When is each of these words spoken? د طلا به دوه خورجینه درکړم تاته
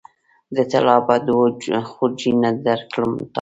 د 0.55 0.57
طلا 0.71 0.97
به 1.05 1.15
دوه 1.27 1.79
خورجینه 1.91 2.49
درکړم 2.65 3.11
تاته 3.17 3.27